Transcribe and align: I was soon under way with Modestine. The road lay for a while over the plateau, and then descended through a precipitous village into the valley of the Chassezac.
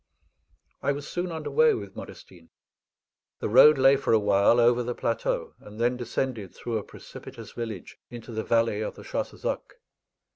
I 0.81 0.93
was 0.93 1.07
soon 1.07 1.31
under 1.31 1.51
way 1.51 1.75
with 1.75 1.95
Modestine. 1.95 2.49
The 3.37 3.47
road 3.49 3.77
lay 3.77 3.95
for 3.97 4.13
a 4.13 4.19
while 4.19 4.59
over 4.59 4.81
the 4.81 4.95
plateau, 4.95 5.53
and 5.59 5.79
then 5.79 5.95
descended 5.95 6.55
through 6.55 6.79
a 6.79 6.83
precipitous 6.83 7.51
village 7.51 7.99
into 8.09 8.31
the 8.31 8.43
valley 8.43 8.81
of 8.81 8.95
the 8.95 9.03
Chassezac. 9.03 9.75